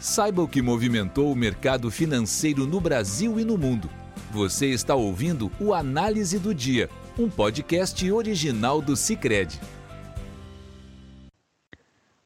[0.00, 3.90] Saiba o que movimentou o mercado financeiro no Brasil e no mundo.
[4.30, 6.88] Você está ouvindo o Análise do Dia,
[7.18, 9.60] um podcast original do Cicred.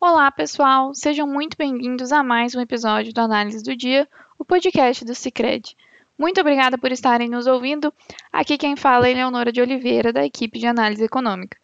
[0.00, 0.94] Olá, pessoal!
[0.94, 5.76] Sejam muito bem-vindos a mais um episódio do Análise do Dia, o podcast do Cicred.
[6.16, 7.92] Muito obrigada por estarem nos ouvindo.
[8.32, 11.58] Aqui quem fala é Leonora de Oliveira, da equipe de análise econômica.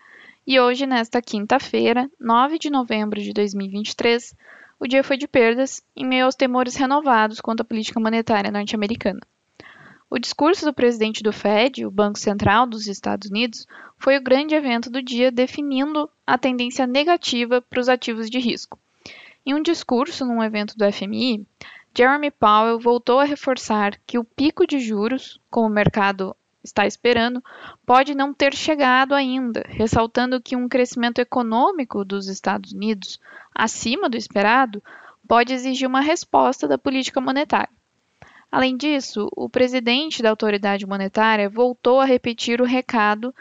[0.44, 4.34] E hoje, nesta quinta-feira, 9 de novembro de 2023,
[4.80, 9.20] o dia foi de perdas, em meio aos temores renovados quanto à política monetária norte-americana.
[10.08, 13.66] O discurso do presidente do Fed, o Banco Central dos Estados Unidos,
[13.98, 18.78] foi o grande evento do dia definindo a tendência negativa para os ativos de risco.
[19.44, 21.46] Em um discurso num evento do FMI,
[21.96, 27.42] Jeremy Powell voltou a reforçar que o pico de juros, como o mercado está esperando
[27.86, 33.18] pode não ter chegado ainda, ressaltando que um crescimento econômico dos Estados Unidos
[33.54, 34.82] acima do esperado
[35.26, 37.70] pode exigir uma resposta da política monetária.
[38.50, 43.32] Além disso, o presidente da autoridade monetária voltou a repetir o recado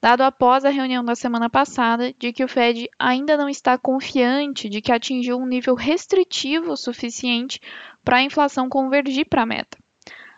[0.00, 4.68] dado após a reunião da semana passada de que o Fed ainda não está confiante
[4.68, 7.60] de que atingiu um nível restritivo suficiente
[8.04, 9.78] para a inflação convergir para a meta.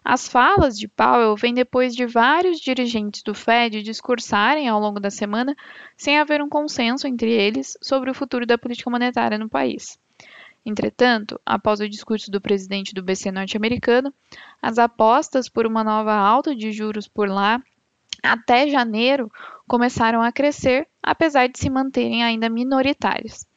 [0.04, 5.10] As falas de Powell vêm depois de vários dirigentes do Fed discursarem ao longo da
[5.10, 5.56] semana
[5.96, 9.98] sem haver um consenso entre eles sobre o futuro da política monetária no país.
[10.64, 14.12] Entretanto, após o discurso do presidente do BC norte-americano,
[14.60, 17.62] as apostas por uma nova alta de juros por lá
[18.22, 19.30] até janeiro
[19.66, 23.47] começaram a crescer, apesar de se manterem ainda minoritárias.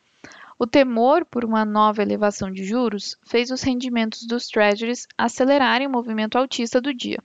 [0.62, 5.90] O temor por uma nova elevação de juros fez os rendimentos dos treasuries acelerarem o
[5.90, 7.18] movimento altista do dia.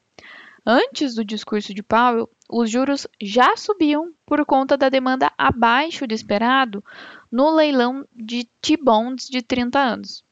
[0.65, 6.15] Antes do discurso de Powell, os juros já subiam por conta da demanda abaixo do
[6.15, 6.83] esperado
[7.31, 10.25] no leilão de T-bonds de 30 anos.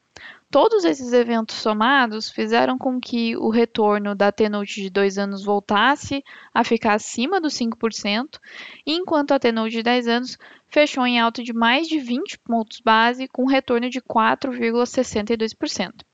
[0.49, 6.23] Todos esses eventos somados fizeram com que o retorno da T-Note de 2 anos voltasse
[6.53, 8.39] a ficar acima dos 5%,
[8.85, 10.37] enquanto a T-Note de 10 anos
[10.69, 16.05] fechou em alta de mais de 20 pontos base, com retorno de 4,62%.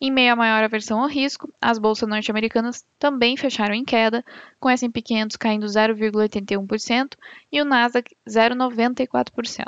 [0.00, 4.24] Em meio à maior aversão ao risco, as bolsas norte-americanas também fecharam em queda,
[4.58, 7.16] com o S&P 500 caindo 0,81%
[7.52, 9.66] e o Nasdaq 0,94%.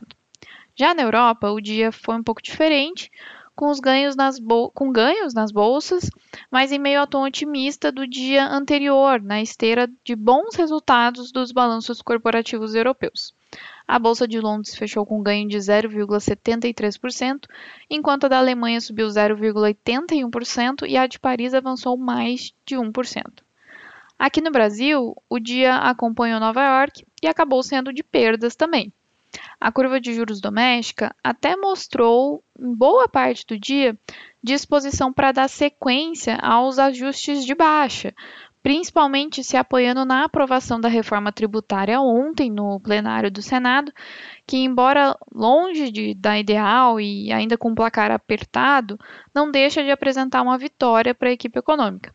[0.75, 3.13] Já na Europa, o dia foi um pouco diferente,
[3.55, 4.39] com, os ganhos nas
[4.75, 6.11] com ganhos nas bolsas,
[6.51, 11.53] mas em meio ao tom otimista do dia anterior, na esteira de bons resultados dos
[11.53, 13.35] balanços corporativos europeus.
[13.87, 17.47] A Bolsa de Londres fechou com ganho de 0,73%,
[17.89, 23.45] enquanto a da Alemanha subiu 0,81% e a de Paris avançou mais de 1%.
[24.19, 28.93] Aqui no Brasil, o dia acompanhou Nova York e acabou sendo de perdas também.
[29.61, 33.99] A curva de juros doméstica até mostrou, em boa parte do dia,
[34.43, 38.13] disposição para dar sequência aos ajustes de baixa,
[38.63, 43.93] principalmente se apoiando na aprovação da reforma tributária ontem no plenário do Senado,
[44.47, 48.99] que, embora longe de, da ideal e ainda com um placar apertado,
[49.35, 52.15] não deixa de apresentar uma vitória para a equipe econômica.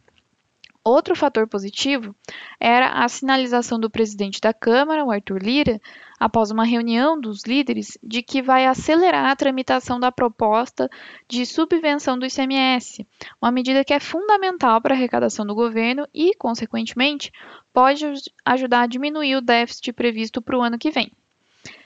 [0.89, 2.15] Outro fator positivo
[2.59, 5.79] era a sinalização do presidente da Câmara, o Arthur Lira,
[6.19, 10.89] após uma reunião dos líderes, de que vai acelerar a tramitação da proposta
[11.27, 13.05] de subvenção do ICMS,
[13.39, 17.31] uma medida que é fundamental para a arrecadação do governo e, consequentemente,
[17.71, 18.11] pode
[18.43, 21.11] ajudar a diminuir o déficit previsto para o ano que vem.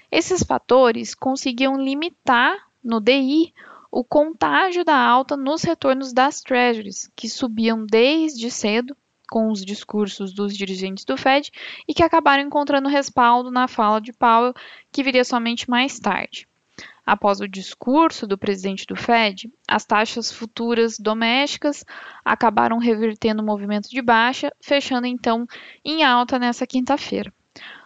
[0.10, 3.54] Esses fatores conseguiam limitar no DI
[3.96, 8.98] o contágio da alta nos retornos das treasuries, que subiam desde cedo
[9.30, 11.52] com os discursos dos dirigentes do Fed
[11.88, 14.56] e que acabaram encontrando respaldo na fala de Powell,
[14.92, 16.48] que viria somente mais tarde.
[17.06, 21.86] Após o discurso do presidente do Fed, as taxas futuras domésticas
[22.26, 25.46] acabaram revertendo o movimento de baixa, fechando então
[25.86, 27.32] em alta nessa quinta-feira.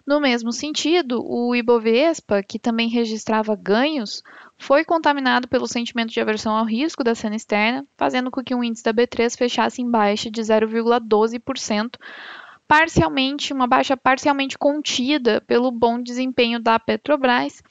[0.07, 4.23] No mesmo sentido, o Ibovespa, que também registrava ganhos,
[4.57, 8.63] foi contaminado pelo sentimento de aversão ao risco da cena externa, fazendo com que o
[8.63, 11.97] índice da B3 fechasse em baixa de 0,12%,
[12.65, 17.61] parcialmente uma baixa parcialmente contida pelo bom desempenho da Petrobras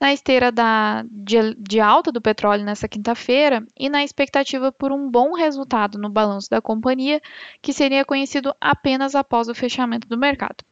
[0.00, 5.10] na esteira da, de, de alta do petróleo nessa quinta-feira e na expectativa por um
[5.10, 7.20] bom resultado no balanço da companhia,
[7.60, 10.64] que seria conhecido apenas após o fechamento do mercado.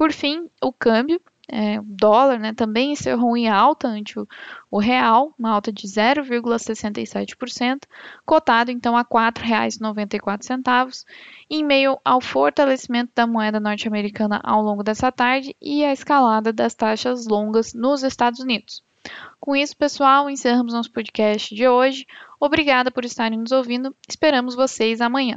[0.00, 4.26] Por fim, o câmbio, é, o dólar, né, também encerrou em alta ante o,
[4.70, 7.80] o real, uma alta de 0,67%,
[8.24, 11.04] cotado então a R$ 4,94,
[11.50, 16.74] em meio ao fortalecimento da moeda norte-americana ao longo dessa tarde e a escalada das
[16.74, 18.82] taxas longas nos Estados Unidos.
[19.38, 22.06] Com isso, pessoal, encerramos nosso podcast de hoje.
[22.40, 23.94] Obrigada por estarem nos ouvindo.
[24.08, 25.36] Esperamos vocês amanhã.